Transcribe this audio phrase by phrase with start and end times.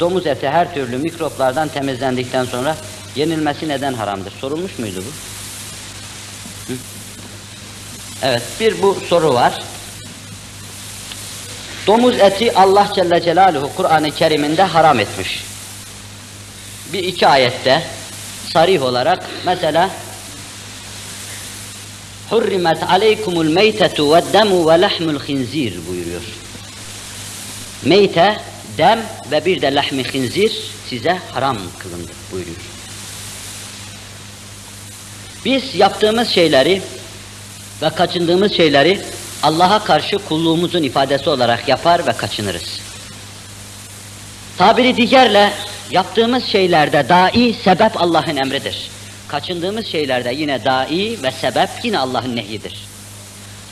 [0.00, 2.76] Domuz eti her türlü mikroplardan temizlendikten sonra
[3.16, 4.32] yenilmesi neden haramdır?
[4.40, 5.10] Sorulmuş muydu bu?
[6.72, 6.76] Hı?
[8.22, 9.62] Evet, bir bu soru var.
[11.86, 15.44] Domuz eti Allah Celle Celaluhu Kur'an-ı Kerim'inde haram etmiş.
[16.92, 17.82] Bir iki ayette
[18.52, 19.90] sarih olarak mesela
[22.30, 26.22] Hurrimet aleykumul meytetu ve demu ve lahmul khinzir buyuruyor.
[27.84, 28.40] Meyte,
[28.78, 30.52] dem ve bir de lahmi khinzir
[30.90, 32.56] size haram kılındı buyuruyor.
[35.44, 36.82] Biz yaptığımız şeyleri
[37.82, 39.00] ve kaçındığımız şeyleri
[39.42, 42.80] Allah'a karşı kulluğumuzun ifadesi olarak yapar ve kaçınırız.
[44.58, 45.52] Tabiri diğerle
[45.90, 48.90] yaptığımız şeylerde dai sebep Allah'ın emridir.
[49.28, 52.74] Kaçındığımız şeylerde yine dai ve sebep yine Allah'ın nehyidir.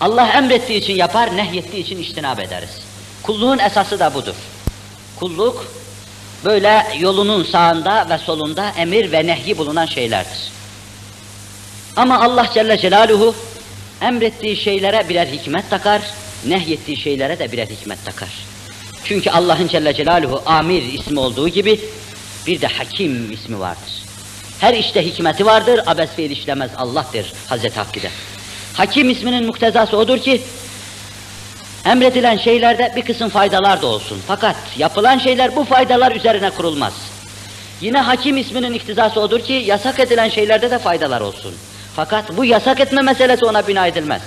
[0.00, 2.70] Allah emrettiği için yapar, nehyettiği için iştinab ederiz.
[3.22, 4.34] Kulluğun esası da budur.
[5.22, 5.66] Kulluk
[6.44, 10.50] böyle yolunun sağında ve solunda emir ve nehyi bulunan şeylerdir.
[11.96, 13.34] Ama Allah Celle Celaluhu
[14.00, 16.02] emrettiği şeylere birer hikmet takar,
[16.46, 18.28] nehyettiği şeylere de birer hikmet takar.
[19.04, 21.80] Çünkü Allah'ın Celle Celaluhu amir ismi olduğu gibi
[22.46, 24.02] bir de hakim ismi vardır.
[24.60, 28.08] Her işte hikmeti vardır, abes fiil işlemez Allah'tır Hazreti Hakkı'da.
[28.74, 30.42] Hakim isminin muktezası odur ki
[31.84, 34.18] emredilen şeylerde bir kısım faydalar da olsun.
[34.26, 36.92] Fakat yapılan şeyler bu faydalar üzerine kurulmaz.
[37.80, 41.54] Yine hakim isminin iktizası odur ki yasak edilen şeylerde de faydalar olsun.
[41.96, 44.22] Fakat bu yasak etme meselesi ona bina edilmez.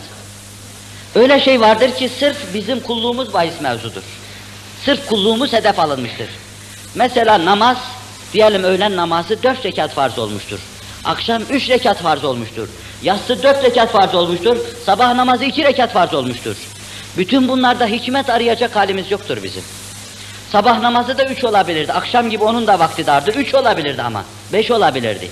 [1.16, 4.02] Öyle şey vardır ki sırf bizim kulluğumuz bahis mevzudur.
[4.86, 6.30] Sırf kulluğumuz hedef alınmıştır.
[6.96, 7.78] Mesela namaz,
[8.34, 10.60] diyelim öğlen namazı dört rekat farz olmuştur.
[11.06, 12.70] Akşam üç rekat farz olmuştur.
[13.04, 14.58] Yatsı dört rekat farz olmuştur.
[14.86, 16.56] Sabah namazı iki rekat farz olmuştur.
[17.18, 19.64] Bütün bunlarda hikmet arayacak halimiz yoktur bizim.
[20.52, 21.94] Sabah namazı da üç olabilirdi.
[21.94, 23.32] Akşam gibi onun da vakti dardı.
[23.32, 24.24] Üç olabilirdi ama.
[24.54, 25.30] Beş olabilirdi.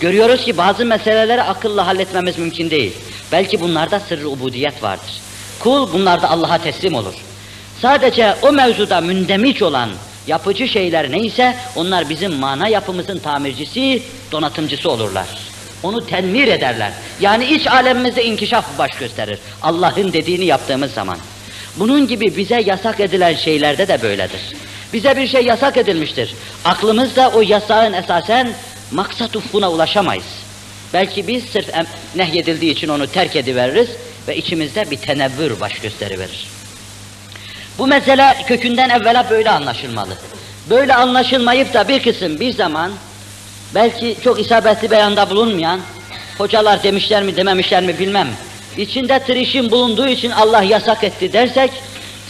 [0.00, 2.92] Görüyoruz ki bazı meseleleri akılla halletmemiz mümkün değil.
[3.32, 5.20] Belki bunlarda sırrı ubudiyet vardır.
[5.60, 7.14] Kul bunlarda Allah'a teslim olur.
[7.82, 9.90] Sadece o mevzuda mündemiç olan
[10.26, 15.26] yapıcı şeyler neyse onlar bizim mana yapımızın tamircisi, donatımcısı olurlar.
[15.82, 16.92] Onu tenmir ederler.
[17.20, 19.38] Yani iç alemimizde inkişaf baş gösterir.
[19.62, 21.18] Allah'ın dediğini yaptığımız zaman.
[21.76, 24.40] Bunun gibi bize yasak edilen şeylerde de böyledir.
[24.92, 26.34] Bize bir şey yasak edilmiştir.
[26.64, 28.52] Aklımızda o yasağın esasen
[28.90, 30.24] maksat ufkuna ulaşamayız.
[30.94, 31.66] Belki biz sırf
[32.16, 33.88] nehyedildiği için onu terk ediveririz
[34.28, 36.48] ve içimizde bir tenevvür baş gösteriverir.
[37.78, 40.14] Bu mesele kökünden evvela böyle anlaşılmalı.
[40.70, 42.92] Böyle anlaşılmayıp da bir kısım bir zaman
[43.74, 45.80] belki çok isabetli beyanda bulunmayan
[46.38, 48.28] hocalar demişler mi dememişler mi bilmem.
[48.76, 51.70] İçinde trişin bulunduğu için Allah yasak etti dersek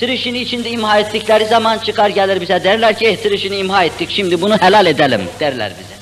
[0.00, 4.40] trişini içinde imha ettikleri zaman çıkar gelir bize derler ki eh trişini imha ettik şimdi
[4.40, 5.94] bunu helal edelim derler bize.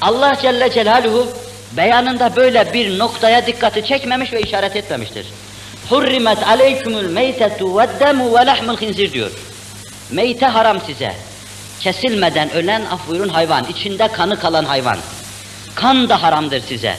[0.00, 1.28] Allah Celle Celaluhu
[1.76, 5.26] beyanında böyle bir noktaya dikkati çekmemiş ve işaret etmemiştir.
[5.88, 9.30] Hurrimet aleykumul meytetu ve demu ve lahmul khinzir diyor.
[10.10, 11.12] Meyte haram size.
[11.82, 14.98] Kesilmeden ölen af buyurun hayvan, içinde kanı kalan hayvan.
[15.74, 16.96] Kan da haramdır size.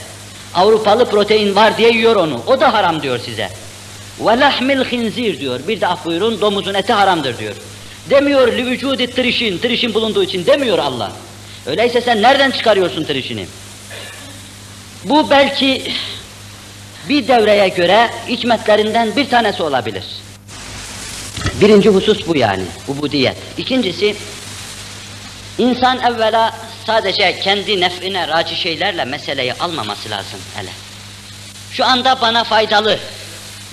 [0.54, 2.42] Avrupalı protein var diye yiyor onu.
[2.46, 3.48] O da haram diyor size.
[4.20, 5.60] Ve lahmil khinzir diyor.
[5.68, 7.54] Bir de af buyurun domuzun eti haramdır diyor.
[8.10, 11.12] Demiyor li vücudi trişin, trişin bulunduğu için demiyor Allah.
[11.66, 13.46] Öyleyse sen nereden çıkarıyorsun trişini?
[15.04, 15.82] Bu belki
[17.08, 20.04] bir devreye göre hikmetlerinden bir tanesi olabilir.
[21.60, 23.36] Birinci husus bu yani, ubudiyet.
[23.58, 24.16] İkincisi,
[25.58, 26.56] insan evvela
[26.86, 30.70] sadece kendi nef'ine raci şeylerle meseleyi almaması lazım hele.
[31.72, 32.98] Şu anda bana faydalı,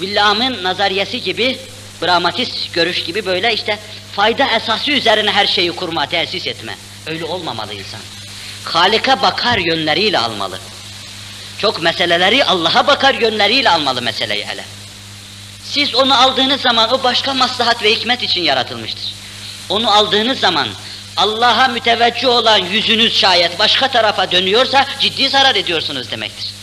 [0.02, 1.60] Villam'ın nazariyesi gibi,
[2.00, 3.80] pragmatist görüş gibi böyle işte
[4.16, 6.76] fayda esası üzerine her şeyi kurma, tesis etme.
[7.08, 8.00] Öyle olmamalı insan.
[8.64, 10.60] Halika bakar yönleriyle almalı.
[11.58, 14.64] Çok meseleleri Allah'a bakar yönleriyle almalı meseleyi hele.
[15.64, 19.14] Siz onu aldığınız zaman o başka maslahat ve hikmet için yaratılmıştır.
[19.70, 20.68] Onu aldığınız zaman
[21.18, 26.54] Allah'a müteveccih olan yüzünüz şayet başka tarafa dönüyorsa ciddi zarar ediyorsunuz demektir.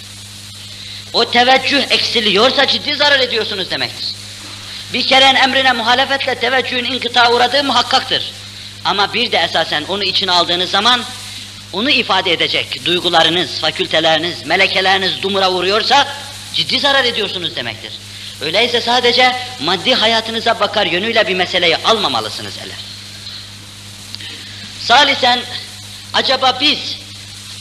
[1.13, 4.15] O teveccüh eksiliyorsa ciddi zarar ediyorsunuz demektir.
[4.93, 8.33] Bir kerenin emrine muhalefetle teveccühün inkıta uğradığı muhakkaktır.
[8.85, 11.05] Ama bir de esasen onu içine aldığınız zaman
[11.73, 16.09] onu ifade edecek duygularınız, fakülteleriniz, melekeleriniz dumura vuruyorsa
[16.55, 17.93] ciddi zarar ediyorsunuz demektir.
[18.41, 22.88] Öyleyse sadece maddi hayatınıza bakar yönüyle bir meseleyi almamalısınız hele.
[24.89, 25.41] Salisen
[26.13, 26.97] acaba biz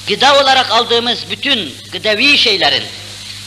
[0.07, 2.83] gıda olarak aldığımız bütün gıdevi şeylerin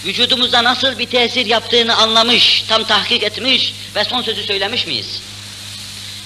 [0.04, 5.22] vücudumuzda nasıl bir tesir yaptığını anlamış, tam tahkik etmiş ve son sözü söylemiş miyiz?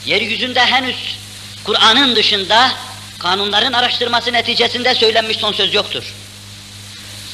[0.06, 0.97] Yeryüzünde henüz
[1.65, 2.71] Kur'an'ın dışında
[3.19, 6.15] kanunların araştırması neticesinde söylenmiş son söz yoktur.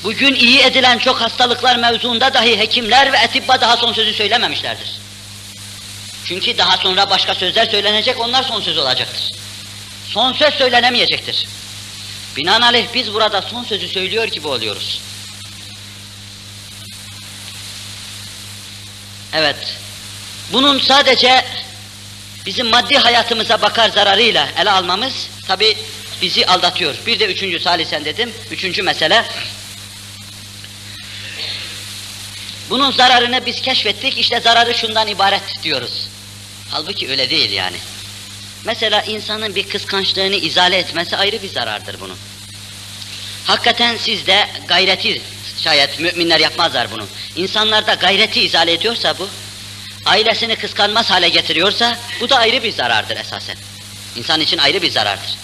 [0.05, 5.01] Bugün iyi edilen çok hastalıklar mevzuunda dahi hekimler ve etibba daha son sözü söylememişlerdir.
[6.25, 9.40] Çünkü daha sonra başka sözler söylenecek, onlar son söz olacaktır.
[10.11, 11.47] Son söz söylenemeyecektir.
[12.37, 15.01] Binaenaleyh biz burada son sözü söylüyor gibi oluyoruz.
[19.33, 19.79] Evet,
[20.53, 21.45] bunun sadece
[22.47, 25.77] bizim maddi hayatımıza bakar zararıyla ele almamız tabi
[26.23, 26.95] bizi aldatıyor.
[27.07, 29.25] Bir de üçüncü salisen dedim, üçüncü mesele.
[32.71, 36.09] Bunun zararını biz keşfettik, işte zararı şundan ibaret diyoruz.
[36.71, 37.77] Halbuki öyle değil yani.
[38.65, 42.17] Mesela insanın bir kıskançlığını izale etmesi ayrı bir zarardır bunun.
[43.47, 45.23] Hakikaten sizde gayreti,
[45.59, 47.07] şayet müminler yapmazlar bunu.
[47.37, 49.29] İnsanlarda gayreti izale ediyorsa bu,
[50.07, 53.57] ailesini kıskanmaz hale getiriyorsa, bu da ayrı bir zarardır esasen.
[54.17, 55.39] İnsan için ayrı bir zarardır.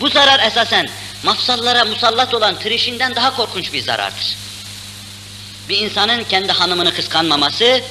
[0.00, 0.88] Bu zarar esasen
[1.22, 4.36] mafsallara musallat olan trişinden daha korkunç bir zarardır.
[5.68, 7.82] Bir insanın kendi hanımını kıskanmaması,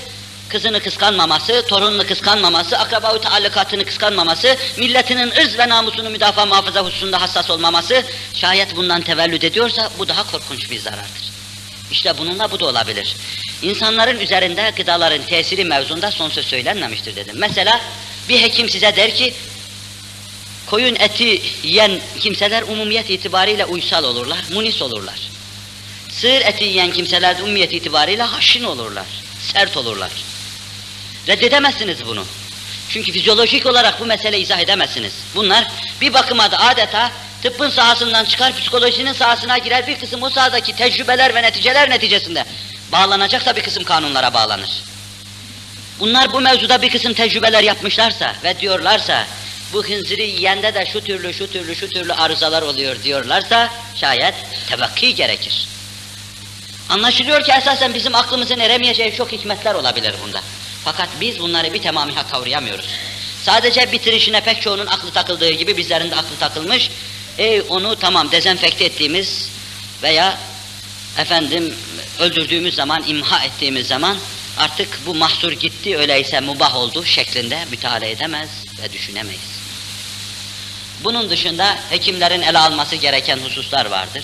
[0.53, 7.49] kızını kıskanmaması, torununu kıskanmaması, akraba-ı taallukatını kıskanmaması, milletinin ırz ve namusunu müdafaa muhafaza hususunda hassas
[7.49, 8.03] olmaması,
[8.33, 11.31] şayet bundan tevellüt ediyorsa bu daha korkunç bir zarardır.
[11.91, 13.15] İşte bununla bu da olabilir.
[13.61, 17.35] İnsanların üzerinde gıdaların tesiri mevzunda son söz söylenmemiştir dedim.
[17.37, 17.81] Mesela
[18.29, 19.33] bir hekim size der ki,
[20.65, 25.19] koyun eti yiyen kimseler umumiyet itibariyle uysal olurlar, munis olurlar.
[26.09, 29.07] Sığır eti yiyen kimseler de umumiyet itibariyle haşin olurlar,
[29.53, 30.11] sert olurlar.
[31.27, 32.25] Reddedemezsiniz bunu.
[32.89, 35.13] Çünkü fizyolojik olarak bu meseleyi izah edemezsiniz.
[35.35, 35.67] Bunlar
[36.01, 37.11] bir bakıma da adeta
[37.43, 42.45] tıbbın sahasından çıkar, psikolojinin sahasına girer, bir kısım o sahadaki tecrübeler ve neticeler neticesinde
[42.91, 44.83] bağlanacaksa bir kısım kanunlara bağlanır.
[45.99, 49.25] Bunlar bu mevzuda bir kısım tecrübeler yapmışlarsa ve diyorlarsa,
[49.73, 54.35] bu hınzırı yiyende de şu türlü, şu türlü, şu türlü arızalar oluyor diyorlarsa, şayet
[54.69, 55.67] tevakki gerekir.
[56.89, 60.41] Anlaşılıyor ki esasen bizim aklımızın eremeyeceği çok hikmetler olabilir bunda.
[60.85, 62.85] Fakat biz bunları bir tamamıyla kavrayamıyoruz.
[63.43, 66.89] Sadece bitirişine pek çoğunun aklı takıldığı gibi bizlerin de aklı takılmış.
[67.37, 69.49] Ey onu tamam dezenfekte ettiğimiz
[70.03, 70.37] veya
[71.17, 71.73] efendim
[72.19, 74.17] öldürdüğümüz zaman, imha ettiğimiz zaman
[74.57, 78.49] artık bu mahsur gitti öyleyse mubah oldu şeklinde müteala edemez
[78.83, 79.63] ve düşünemeyiz.
[81.03, 84.23] Bunun dışında hekimlerin ele alması gereken hususlar vardır.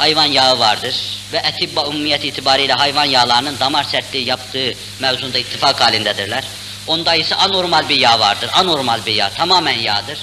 [0.00, 0.94] Hayvan yağı vardır
[1.32, 6.44] ve etibba umumiyet itibariyle hayvan yağlarının damar sertliği yaptığı mevzunda ittifak halindedirler.
[6.86, 10.18] Onda ise anormal bir yağ vardır, anormal bir yağ, tamamen yağdır.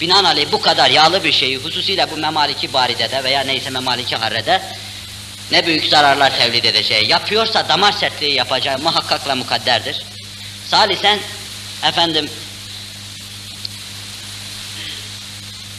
[0.00, 4.62] Binaenaleyh bu kadar yağlı bir şeyi, hususiyle bu memaliki baridede veya neyse memaliki harrede
[5.50, 10.02] ne büyük zararlar tevlid edeceği yapıyorsa damar sertliği yapacağı muhakkak ve mukadderdir.
[10.68, 11.18] Salisen,
[11.82, 12.30] efendim,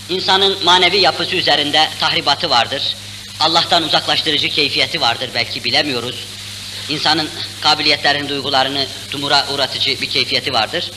[0.10, 2.96] insanın manevi yapısı üzerinde tahribatı vardır.
[3.40, 6.16] Allah'tan uzaklaştırıcı keyfiyeti vardır belki bilemiyoruz.
[6.90, 7.30] İnsanın
[7.62, 10.92] kabiliyetlerini, duygularını dumura uğratıcı bir keyfiyeti vardır.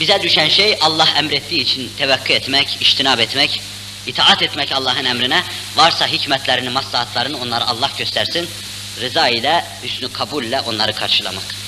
[0.00, 3.60] Bize düşen şey Allah emrettiği için tevekkü etmek, iştinab etmek,
[4.06, 5.42] itaat etmek Allah'ın emrine.
[5.76, 8.48] Varsa hikmetlerini, maslahatlarını onları Allah göstersin.
[9.00, 11.67] Rıza ile, hüsnü kabulle onları karşılamak.